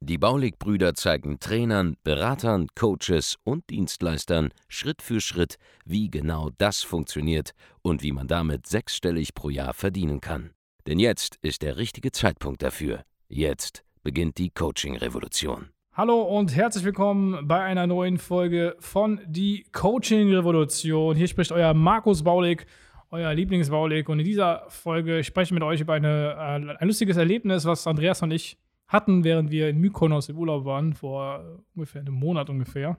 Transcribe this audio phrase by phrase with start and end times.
[0.00, 7.52] Die Baulig-Brüder zeigen Trainern, Beratern, Coaches und Dienstleistern Schritt für Schritt, wie genau das funktioniert
[7.82, 10.50] und wie man damit sechsstellig pro Jahr verdienen kann.
[10.86, 13.02] Denn jetzt ist der richtige Zeitpunkt dafür.
[13.28, 15.68] Jetzt beginnt die Coaching-Revolution.
[15.92, 21.16] Hallo und herzlich willkommen bei einer neuen Folge von Die Coaching-Revolution.
[21.16, 22.66] Hier spricht euer Markus Baulig,
[23.10, 24.08] euer Lieblingsbaulig.
[24.08, 27.86] Und in dieser Folge spreche ich mit euch über eine, äh, ein lustiges Erlebnis, was
[27.86, 28.56] Andreas und ich
[28.88, 32.98] hatten, während wir in Mykonos im Urlaub waren, vor ungefähr einem Monat ungefähr.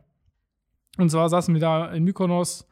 [0.97, 2.69] Und zwar saßen wir da in Mykonos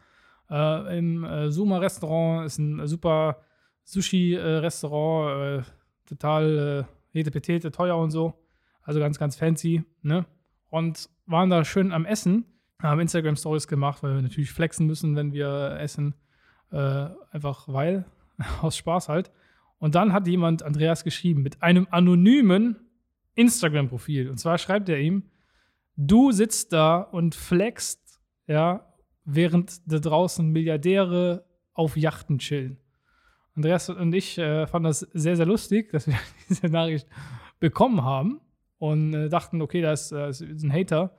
[0.49, 3.41] äh, im äh, Suma-Restaurant, ist ein super
[3.83, 5.71] Sushi-Restaurant, äh,
[6.05, 8.33] total äh, Petete, teuer und so.
[8.81, 10.25] Also ganz, ganz fancy, ne?
[10.69, 12.45] Und waren da schön am Essen,
[12.81, 16.15] haben Instagram-Stories gemacht, weil wir natürlich flexen müssen, wenn wir essen.
[16.71, 18.05] Äh, einfach weil,
[18.61, 19.31] aus Spaß halt.
[19.79, 22.86] Und dann hat jemand Andreas geschrieben mit einem anonymen
[23.37, 24.29] Instagram-Profil.
[24.29, 25.23] Und zwar schreibt er ihm,
[25.95, 28.93] du sitzt da und flext, ja,
[29.23, 32.77] während da draußen Milliardäre auf Yachten chillen.
[33.55, 36.15] Andreas und ich äh, fanden das sehr, sehr lustig, dass wir
[36.49, 37.07] diese Nachricht
[37.59, 38.39] bekommen haben
[38.77, 41.17] und äh, dachten, okay, da ist, äh, ist, ein Hater,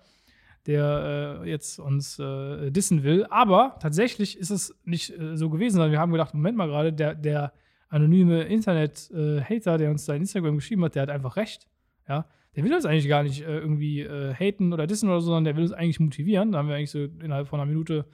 [0.67, 3.27] der äh, jetzt uns äh, dissen will.
[3.31, 6.93] Aber tatsächlich ist es nicht äh, so gewesen, sondern wir haben gedacht, Moment mal gerade,
[6.93, 7.53] der, der
[7.89, 11.67] anonyme Internet-Hater, der uns da in Instagram geschrieben hat, der hat einfach recht.
[12.09, 15.27] Ja, der will uns eigentlich gar nicht äh, irgendwie äh, haten oder dissen oder so,
[15.27, 16.53] sondern der will uns eigentlich motivieren.
[16.53, 18.06] Da haben wir eigentlich so innerhalb von einer Minute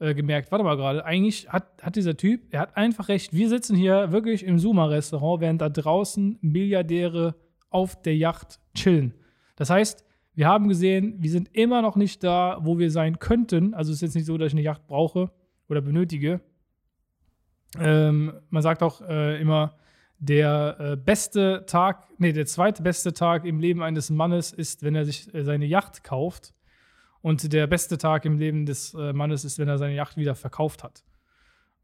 [0.00, 3.34] äh, gemerkt, warte mal gerade, eigentlich hat, hat dieser Typ, er hat einfach recht.
[3.34, 7.34] Wir sitzen hier wirklich im Suma-Restaurant, während da draußen Milliardäre
[7.68, 9.14] auf der Yacht chillen.
[9.56, 13.74] Das heißt, wir haben gesehen, wir sind immer noch nicht da, wo wir sein könnten.
[13.74, 15.30] Also es ist jetzt nicht so, dass ich eine Yacht brauche
[15.68, 16.40] oder benötige.
[17.78, 19.74] Ähm, man sagt auch äh, immer,
[20.20, 24.94] der äh, beste Tag, nee, der zweite beste Tag im Leben eines Mannes ist, wenn
[24.94, 26.54] er sich äh, seine Yacht kauft.
[27.22, 30.34] Und der beste Tag im Leben des äh, Mannes ist, wenn er seine Yacht wieder
[30.34, 31.04] verkauft hat.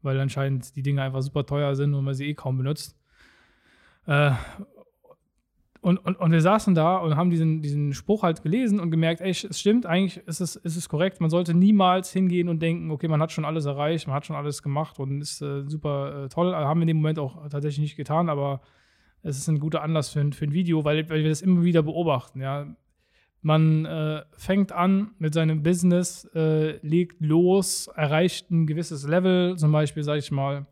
[0.03, 2.95] Weil anscheinend die Dinge einfach super teuer sind und man sie eh kaum benutzt.
[5.87, 9.21] Und, und, und wir saßen da und haben diesen, diesen Spruch halt gelesen und gemerkt,
[9.21, 11.21] ey, es stimmt, eigentlich ist es, ist es korrekt.
[11.21, 14.35] Man sollte niemals hingehen und denken, okay, man hat schon alles erreicht, man hat schon
[14.35, 16.53] alles gemacht und ist äh, super äh, toll.
[16.53, 18.59] Haben wir in dem Moment auch tatsächlich nicht getan, aber
[19.21, 21.63] es ist ein guter Anlass für ein, für ein Video, weil, weil wir das immer
[21.63, 22.41] wieder beobachten.
[22.41, 22.67] Ja.
[23.41, 29.71] Man äh, fängt an mit seinem Business, äh, legt los, erreicht ein gewisses Level, zum
[29.71, 30.65] Beispiel, sage ich mal,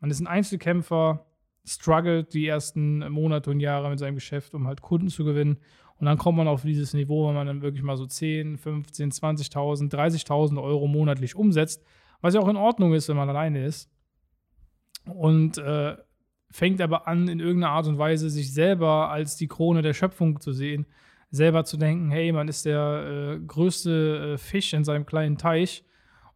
[0.00, 1.24] man ist ein Einzelkämpfer,
[1.68, 5.58] struggelt die ersten Monate und Jahre mit seinem Geschäft, um halt Kunden zu gewinnen.
[5.98, 9.10] Und dann kommt man auf dieses Niveau, wo man dann wirklich mal so 10, 15,
[9.10, 11.84] 20.000, 30.000 Euro monatlich umsetzt,
[12.20, 13.90] was ja auch in Ordnung ist, wenn man alleine ist.
[15.04, 15.96] Und äh,
[16.50, 20.40] fängt aber an, in irgendeiner Art und Weise sich selber als die Krone der Schöpfung
[20.40, 20.86] zu sehen,
[21.30, 25.84] selber zu denken, hey, man ist der äh, größte äh, Fisch in seinem kleinen Teich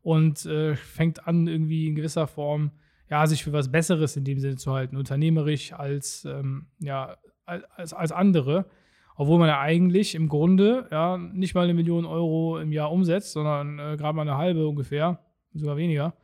[0.02, 2.72] und äh, fängt an, irgendwie in gewisser Form
[3.12, 7.92] ja, sich für was Besseres in dem Sinne zu halten, unternehmerisch als, ähm, ja, als,
[7.92, 8.64] als andere.
[9.16, 13.32] Obwohl man ja eigentlich im Grunde ja, nicht mal eine Million Euro im Jahr umsetzt,
[13.32, 15.18] sondern äh, gerade mal eine halbe ungefähr,
[15.52, 16.14] sogar weniger.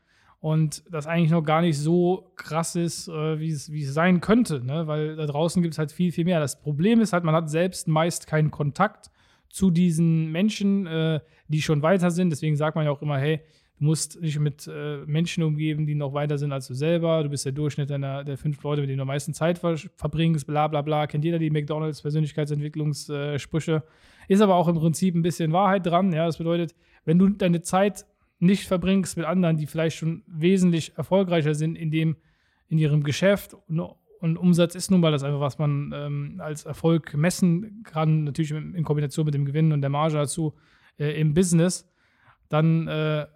[0.40, 4.86] Und das eigentlich noch gar nicht so krass ist, äh, wie, es, sein könnte, ne?
[4.86, 6.40] weil da draußen gibt es halt viel, viel mehr.
[6.40, 9.10] Das Problem ist halt, man hat selbst meist keinen Kontakt
[9.50, 12.30] zu diesen Menschen, äh, die schon weiter sind.
[12.30, 13.42] Deswegen sagt man ja auch immer, hey,
[13.78, 17.22] Du musst dich mit äh, Menschen umgeben, die noch weiter sind als du selber.
[17.22, 19.76] Du bist der Durchschnitt deiner, der fünf Leute, mit denen du am meisten Zeit ver
[19.94, 21.06] verbringst, bla bla bla.
[21.06, 23.84] Kennt jeder die McDonalds Persönlichkeitsentwicklungssprüche.
[24.26, 26.12] Ist aber auch im Prinzip ein bisschen Wahrheit dran.
[26.12, 26.74] Ja, das bedeutet,
[27.04, 28.04] wenn du deine Zeit
[28.40, 32.16] nicht verbringst mit anderen, die vielleicht schon wesentlich erfolgreicher sind in dem,
[32.68, 33.80] in ihrem Geschäft und,
[34.20, 38.50] und Umsatz ist nun mal das einfach, was man ähm, als Erfolg messen kann, natürlich
[38.50, 40.54] in Kombination mit dem Gewinn und der Marge dazu
[40.98, 41.88] äh, im Business,
[42.48, 43.26] dann äh,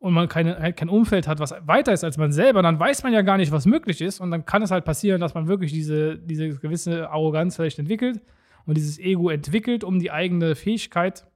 [0.00, 3.02] und man keine, halt kein Umfeld hat, was weiter ist als man selber, dann weiß
[3.02, 4.20] man ja gar nicht, was möglich ist.
[4.20, 8.20] Und dann kann es halt passieren, dass man wirklich diese, diese gewisse Arroganz vielleicht entwickelt
[8.64, 11.26] und dieses Ego entwickelt, um die eigene Fähigkeit.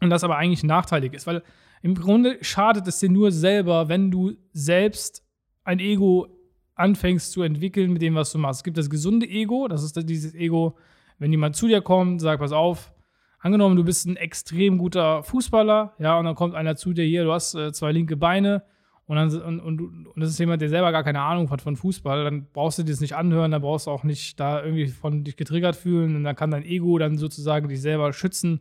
[0.00, 1.42] Und das aber eigentlich nachteilig ist, weil
[1.82, 5.24] im Grunde schadet es dir nur selber, wenn du selbst
[5.64, 6.28] ein Ego
[6.74, 8.60] anfängst zu entwickeln mit dem, was du machst.
[8.60, 10.76] Es gibt das gesunde Ego, das ist dieses Ego,
[11.18, 12.92] wenn jemand zu dir kommt, sagt, pass auf,
[13.40, 17.24] angenommen, du bist ein extrem guter Fußballer, ja, und dann kommt einer zu dir hier,
[17.24, 18.62] du hast äh, zwei linke Beine
[19.06, 21.76] und, dann, und, und, und das ist jemand, der selber gar keine Ahnung hat von
[21.76, 24.86] Fußball, dann brauchst du dir das nicht anhören, dann brauchst du auch nicht da irgendwie
[24.86, 28.60] von dich getriggert fühlen und dann kann dein Ego dann sozusagen dich selber schützen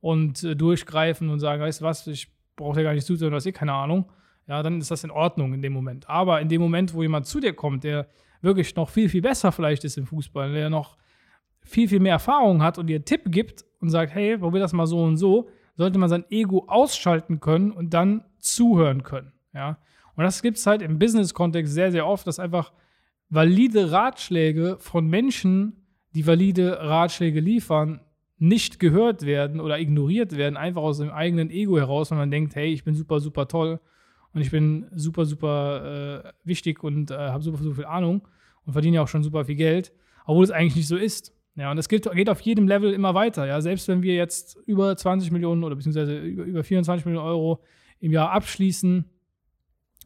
[0.00, 3.36] und äh, durchgreifen und sagen, weißt du was, ich brauche dir gar nicht zuzuhören, du
[3.36, 4.10] hast eh keine Ahnung.
[4.46, 6.08] Ja, dann ist das in Ordnung in dem Moment.
[6.10, 8.08] Aber in dem Moment, wo jemand zu dir kommt, der
[8.42, 10.98] wirklich noch viel, viel besser vielleicht ist im Fußball, der noch
[11.64, 14.86] viel, viel mehr Erfahrung hat und einen Tipp gibt und sagt, hey, probier das mal
[14.86, 19.32] so und so, sollte man sein Ego ausschalten können und dann zuhören können.
[19.52, 19.78] Ja?
[20.14, 22.72] Und das gibt es halt im Business-Kontext sehr, sehr oft, dass einfach
[23.30, 25.84] valide Ratschläge von Menschen,
[26.14, 28.00] die valide Ratschläge liefern,
[28.38, 32.54] nicht gehört werden oder ignoriert werden, einfach aus dem eigenen Ego heraus, wenn man denkt,
[32.54, 33.80] hey, ich bin super, super toll
[34.32, 38.26] und ich bin super, super äh, wichtig und äh, habe super, super viel Ahnung
[38.66, 39.92] und verdiene ja auch schon super viel Geld,
[40.26, 41.32] obwohl es eigentlich nicht so ist.
[41.56, 43.46] Ja, und das geht, geht auf jedem Level immer weiter.
[43.46, 47.62] Ja, selbst wenn wir jetzt über 20 Millionen oder beziehungsweise über, über 24 Millionen Euro
[48.00, 49.04] im Jahr abschließen,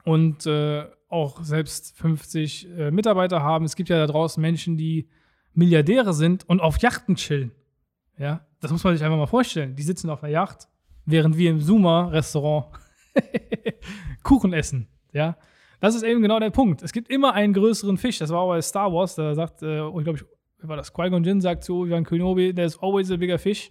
[0.08, 3.66] und äh, auch selbst 50 äh, Mitarbeiter haben.
[3.66, 5.08] Es gibt ja da draußen Menschen, die
[5.52, 7.52] Milliardäre sind und auf Yachten chillen.
[8.18, 9.76] Ja, das muss man sich einfach mal vorstellen.
[9.76, 10.68] Die sitzen auf einer Yacht,
[11.04, 12.68] während wir im Zuma-Restaurant
[14.22, 14.88] Kuchen essen.
[15.12, 15.36] Ja,
[15.80, 16.82] das ist eben genau der Punkt.
[16.82, 18.18] Es gibt immer einen größeren Fisch.
[18.18, 19.14] Das war auch bei Star Wars.
[19.14, 20.20] Da sagt, äh, ich glaube,
[20.62, 23.70] war das Qui-Gon Jinn sagt zu Obi-Wan Kenobi, there's always a bigger fish.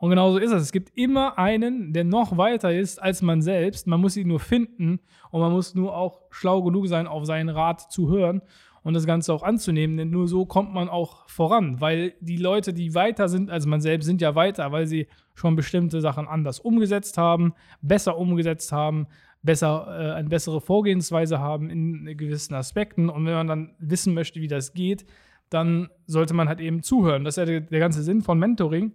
[0.00, 0.62] Und genauso ist es.
[0.62, 3.86] Es gibt immer einen, der noch weiter ist als man selbst.
[3.86, 7.48] Man muss ihn nur finden und man muss nur auch schlau genug sein, auf seinen
[7.48, 8.42] Rat zu hören
[8.84, 9.96] und das Ganze auch anzunehmen.
[9.96, 13.80] Denn nur so kommt man auch voran, weil die Leute, die weiter sind als man
[13.80, 19.08] selbst, sind ja weiter, weil sie schon bestimmte Sachen anders umgesetzt haben, besser umgesetzt haben,
[19.42, 23.08] besser, äh, eine bessere Vorgehensweise haben in gewissen Aspekten.
[23.08, 25.06] Und wenn man dann wissen möchte, wie das geht,
[25.50, 27.24] dann sollte man halt eben zuhören.
[27.24, 28.92] Das ist ja der, der ganze Sinn von Mentoring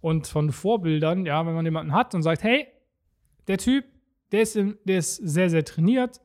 [0.00, 2.66] und von Vorbildern, ja, wenn man jemanden hat und sagt, hey,
[3.48, 3.84] der Typ,
[4.32, 6.20] der ist, der ist sehr, sehr trainiert.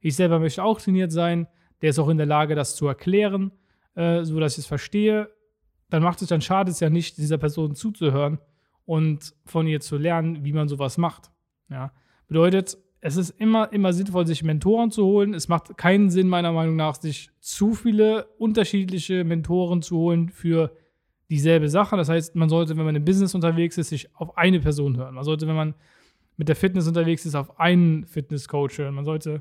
[0.00, 1.48] Ich selber möchte auch trainiert sein.
[1.82, 3.52] Der ist auch in der Lage, das zu erklären,
[3.94, 5.30] äh, so dass ich es verstehe.
[5.90, 8.38] Dann macht es, dann schadet es ja nicht, dieser Person zuzuhören
[8.84, 11.30] und von ihr zu lernen, wie man sowas macht.
[11.68, 11.92] Ja.
[12.28, 15.32] Bedeutet, es ist immer, immer sinnvoll, sich Mentoren zu holen.
[15.32, 20.72] Es macht keinen Sinn, meiner Meinung nach, sich zu viele unterschiedliche Mentoren zu holen für
[21.30, 21.96] dieselbe Sache.
[21.96, 25.14] Das heißt, man sollte, wenn man im Business unterwegs ist, sich auf eine Person hören.
[25.14, 25.74] Man sollte, wenn man
[26.36, 28.96] mit der Fitness unterwegs ist, auf einen Fitnesscoach hören.
[28.96, 29.40] Man sollte,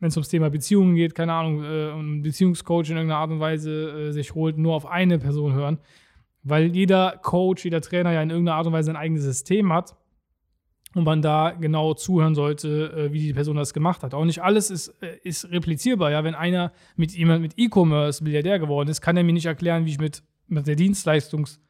[0.00, 3.38] wenn es ums Thema Beziehungen geht, keine Ahnung, äh, einen Beziehungscoach in irgendeiner Art und
[3.38, 5.78] Weise äh, sich holt, nur auf eine Person hören.
[6.42, 9.94] Weil jeder Coach, jeder Trainer ja in irgendeiner Art und Weise ein eigenes System hat
[10.94, 14.14] und man da genau zuhören sollte, äh, wie die Person das gemacht hat.
[14.14, 16.10] Auch nicht alles ist, äh, ist replizierbar.
[16.10, 16.24] Ja?
[16.24, 19.90] Wenn einer mit jemand mit E-Commerce Milliardär geworden ist, kann er mir nicht erklären, wie
[19.90, 21.60] ich mit mit der Dienstleistungs-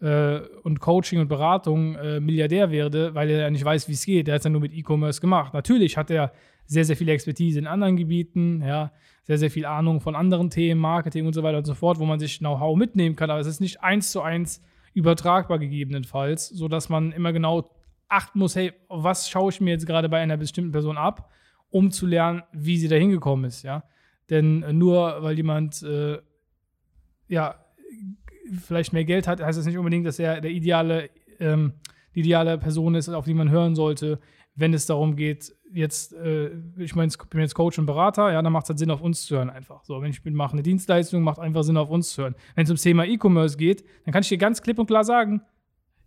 [0.00, 4.26] äh, und Coaching und Beratung Milliardär werde, weil er ja nicht weiß, wie es geht.
[4.26, 5.52] Der hat es ja nur mit E-Commerce gemacht.
[5.52, 6.32] Natürlich hat er
[6.66, 8.92] sehr, sehr viel Expertise in anderen Gebieten, ja,
[9.24, 12.04] sehr, sehr viel Ahnung von anderen Themen, Marketing und so weiter und so fort, wo
[12.04, 14.62] man sich Know-how mitnehmen kann, aber es ist nicht eins zu eins
[14.94, 17.70] übertragbar gegebenenfalls, sodass man immer genau
[18.12, 21.30] achten muss, hey, was schaue ich mir jetzt gerade bei einer bestimmten Person ab,
[21.70, 23.84] um zu lernen, wie sie da hingekommen ist, ja.
[24.30, 26.18] Denn äh, nur weil jemand äh,
[27.28, 27.54] ja,
[28.60, 31.10] vielleicht mehr Geld hat, heißt das nicht unbedingt, dass er der ideale,
[31.40, 31.74] ähm,
[32.14, 34.20] die ideale Person ist, auf die man hören sollte,
[34.54, 38.42] wenn es darum geht, jetzt, äh, ich meine, ich bin jetzt Coach und Berater, ja,
[38.42, 39.84] dann macht es halt Sinn, auf uns zu hören einfach.
[39.84, 42.34] So, wenn ich mache eine Dienstleistung, macht einfach Sinn, auf uns zu hören.
[42.54, 45.40] Wenn es ums Thema E-Commerce geht, dann kann ich dir ganz klipp und klar sagen,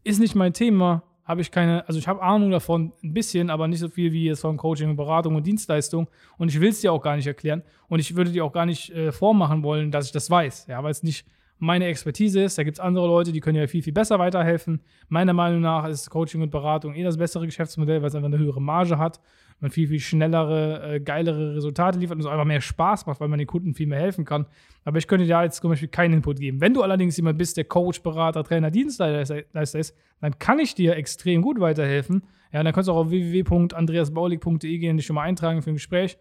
[0.04, 3.68] ist nicht mein Thema, habe ich keine, also ich habe Ahnung davon ein bisschen, aber
[3.68, 6.08] nicht so viel wie jetzt von Coaching und Beratung und Dienstleistung.
[6.38, 7.64] Und ich will es dir auch gar nicht erklären.
[7.88, 10.84] Und ich würde dir auch gar nicht äh, vormachen wollen, dass ich das weiß, ja,
[10.84, 11.26] weil es nicht
[11.58, 12.58] meine Expertise ist.
[12.58, 14.82] Da gibt es andere Leute, die können ja viel, viel besser weiterhelfen.
[15.08, 18.38] Meiner Meinung nach ist Coaching und Beratung eh das bessere Geschäftsmodell, weil es einfach eine
[18.38, 19.20] höhere Marge hat,
[19.60, 23.28] man viel, viel schnellere, äh, geilere Resultate liefert und es einfach mehr Spaß macht, weil
[23.28, 24.46] man den Kunden viel mehr helfen kann.
[24.84, 26.62] Aber ich könnte dir jetzt zum Beispiel keinen Input geben.
[26.62, 30.96] Wenn du allerdings jemand bist, der Coach, Berater, Trainer, Dienstleister ist, dann kann ich dir
[30.96, 32.24] extrem gut weiterhelfen.
[32.52, 36.18] Ja, dann kannst du auch auf www.andreasbaulig.de gehen, dich schon mal eintragen für ein Gespräch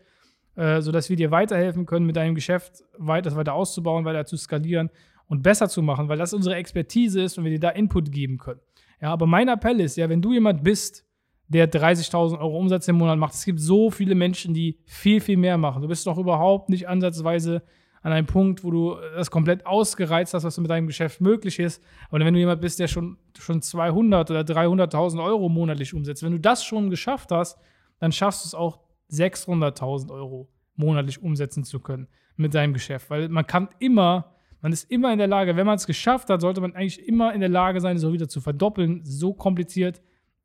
[0.57, 4.91] äh, sodass wir dir weiterhelfen können, mit deinem Geschäft weiter, weiter auszubauen, weiter zu skalieren
[5.27, 8.39] und besser zu machen, weil das unsere Expertise ist und wir dir da Input geben
[8.39, 8.61] können.
[9.01, 11.05] Ja, aber mein Appell ist, ja, wenn du jemand bist,
[11.55, 15.37] der 30.000 Euro Umsatz im Monat macht, es gibt so viele Menschen, die viel, viel
[15.37, 15.83] mehr machen.
[15.83, 17.63] Du bist noch überhaupt nicht ansatzweise
[18.03, 21.83] an einem Punkt, wo du das komplett ausgereizt hast, was mit deinem Geschäft möglich ist.
[22.11, 26.33] Und wenn du jemand bist, der schon, schon 200 oder 300.000 Euro monatlich umsetzt, wenn
[26.33, 27.59] du das schon geschafft hast,
[28.01, 28.81] dann schaffst du es auch
[29.11, 33.11] 600.000 Euro monatlich umsetzen zu können mit deinem Geschäft.
[33.11, 36.41] Weil man kann immer man ist immer in der Lage, wenn man es geschafft hat,
[36.41, 39.03] sollte man eigentlich immer in der Lage sein, es auch wieder zu verdoppeln.
[39.05, 40.01] So kompliziert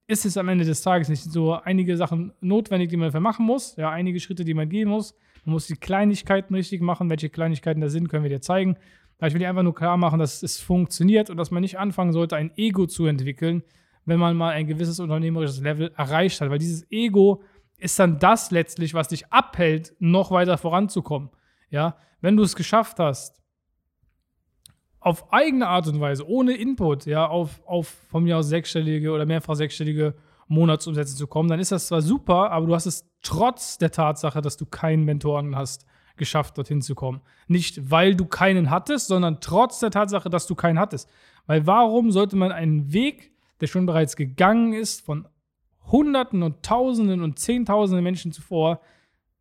[0.10, 3.46] ist es am Ende des Tages nicht so einige Sachen notwendig, die man dafür machen
[3.46, 5.16] muss, ja, einige Schritte, die man gehen muss.
[5.46, 7.10] Man muss die Kleinigkeiten richtig machen.
[7.10, 8.76] Welche Kleinigkeiten da sind, können wir dir zeigen.
[9.20, 11.78] Aber ich will dir einfach nur klar machen, dass es funktioniert und dass man nicht
[11.78, 13.64] anfangen sollte, ein Ego zu entwickeln,
[14.06, 16.50] wenn man mal ein gewisses unternehmerisches Level erreicht hat.
[16.50, 17.44] Weil dieses Ego
[17.78, 21.30] ist dann das letztlich, was dich abhält, noch weiter voranzukommen.
[21.70, 23.39] Ja, wenn du es geschafft hast,
[25.00, 29.26] auf eigene Art und Weise, ohne Input, ja, auf, auf von mir aus sechsstellige oder
[29.26, 30.14] mehrfach sechsstellige
[30.48, 34.42] Monatsumsätze zu kommen, dann ist das zwar super, aber du hast es trotz der Tatsache,
[34.42, 35.86] dass du keinen Mentoren hast,
[36.18, 37.22] geschafft, dorthin zu kommen.
[37.48, 41.10] Nicht, weil du keinen hattest, sondern trotz der Tatsache, dass du keinen hattest.
[41.48, 45.28] Weil warum sollte man einen Weg, der schon bereits gegangen ist, von
[45.86, 48.82] Hunderten und Tausenden und Zehntausenden Menschen zuvor,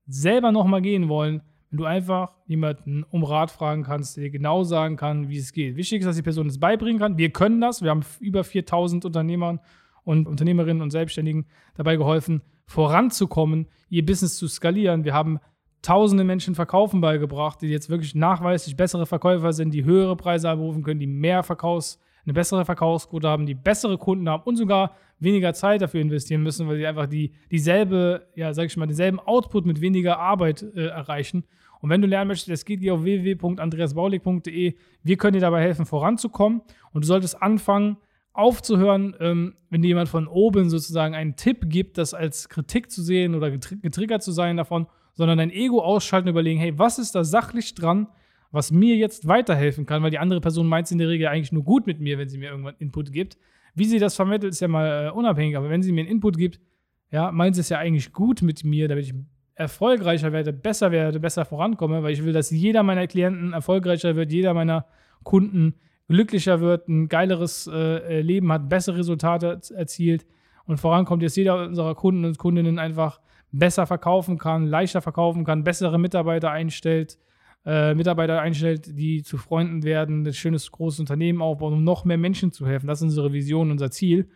[0.07, 4.65] selber nochmal gehen wollen, wenn du einfach jemanden um Rat fragen kannst, der dir genau
[4.65, 5.77] sagen kann, wie es geht.
[5.77, 7.19] Wichtig ist, dass die Person es beibringen kann.
[7.19, 7.83] Wir können das.
[7.83, 9.61] Wir haben über 4000 Unternehmern
[10.05, 15.05] und Unternehmerinnen und Selbstständigen dabei geholfen, voranzukommen, ihr Business zu skalieren.
[15.05, 15.39] Wir haben
[15.83, 20.83] tausende Menschen Verkaufen beigebracht, die jetzt wirklich nachweislich bessere Verkäufer sind, die höhere Preise abrufen
[20.83, 25.55] können, die mehr Verkaufs, eine bessere Verkaufsquote haben, die bessere Kunden haben und sogar weniger
[25.55, 29.67] Zeit dafür investieren müssen, weil sie einfach die, dieselbe, ja, sag ich mal, denselben Output
[29.67, 31.45] mit weniger Arbeit äh, erreichen.
[31.81, 34.75] Und wenn du lernen möchtest, das geht, geh auf www.andreasbaulig.de.
[35.03, 36.61] Wir können dir dabei helfen, voranzukommen.
[36.93, 37.97] Und du solltest anfangen,
[38.33, 43.03] aufzuhören, ähm, wenn dir jemand von oben sozusagen einen Tipp gibt, das als Kritik zu
[43.03, 44.87] sehen oder getriggert zu sein davon
[45.19, 48.07] sondern dein Ego ausschalten und überlegen, hey, was ist da sachlich dran,
[48.51, 51.53] was mir jetzt weiterhelfen kann, weil die andere Person meint es in der Regel eigentlich
[51.53, 53.37] nur gut mit mir, wenn sie mir irgendwann Input gibt.
[53.75, 56.37] Wie sie das vermittelt, ist ja mal äh, unabhängig, aber wenn sie mir einen Input
[56.37, 56.61] gibt,
[57.11, 59.15] ja, meint sie es ja eigentlich gut mit mir, damit ich
[59.55, 64.33] erfolgreicher werde, besser werde, besser vorankomme, weil ich will, dass jeder meiner Klienten erfolgreicher wird,
[64.33, 64.87] jeder meiner
[65.25, 65.75] Kunden
[66.09, 70.27] glücklicher wird, ein geileres äh, Leben hat, bessere Resultate erzielt
[70.65, 75.65] und vorankommt, dass jeder unserer Kunden und Kundinnen einfach besser verkaufen kann, leichter verkaufen kann,
[75.65, 77.19] bessere Mitarbeiter einstellt,
[77.69, 82.17] äh, Mitarbeiter einstellt, die zu Freunden werden, ein schönes großes Unternehmen aufbauen, um noch mehr
[82.17, 82.87] Menschen zu helfen.
[82.87, 84.31] Das ist unsere Vision, unser Ziel.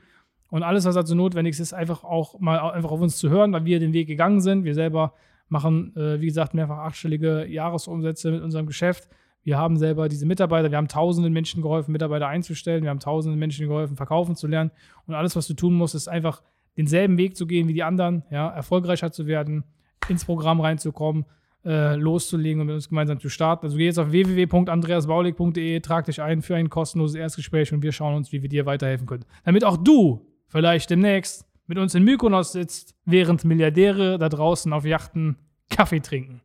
[0.51, 3.51] Und alles, was dazu notwendig ist, ist einfach auch mal einfach auf uns zu hören,
[3.55, 4.65] weil wir den Weg gegangen sind.
[4.65, 5.15] Wir selber
[5.49, 9.09] machen, äh, wie gesagt, mehrfach achtstellige Jahresumsätze mit unserem Geschäft.
[9.45, 13.39] Wir haben selber diese Mitarbeiter, wir haben tausenden Menschen geholfen, Mitarbeiter einzustellen, wir haben tausenden
[13.39, 14.73] Menschen geholfen, verkaufen zu lernen.
[15.07, 16.43] Und alles, was du tun musst, ist einfach
[16.77, 19.65] denselben Weg zu gehen wie die anderen, ja, erfolgreicher zu werden,
[20.11, 21.25] ins Programm reinzukommen,
[21.65, 23.67] äh, loszulegen und mit uns gemeinsam zu starten.
[23.67, 28.15] Also geh jetzt auf www.andreasbaulig.de, trag dich ein für ein kostenloses Erstgespräch und wir schauen
[28.15, 29.25] uns, wie wir dir weiterhelfen können.
[29.45, 34.85] Damit auch du vielleicht demnächst mit uns in Mykonos sitzt, während Milliardäre da draußen auf
[34.85, 35.37] Yachten
[35.71, 36.41] Kaffee trinken.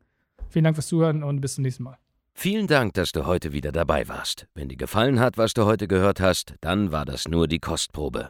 [0.49, 1.97] Vielen Dank fürs Zuhören und bis zum nächsten Mal.
[2.33, 4.47] Vielen Dank, dass du heute wieder dabei warst.
[4.53, 8.29] Wenn dir gefallen hat, was du heute gehört hast, dann war das nur die Kostprobe.